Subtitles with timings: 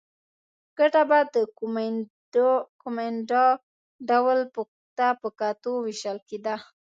[0.77, 1.35] ګټه به د
[2.83, 3.45] کومېندا
[4.09, 4.39] ډول
[4.97, 6.55] ته په کتو وېشل کېده.